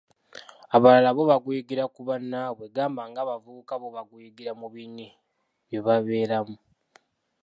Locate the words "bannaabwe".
2.07-2.65